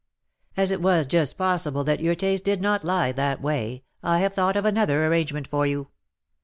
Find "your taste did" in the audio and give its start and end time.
1.99-2.59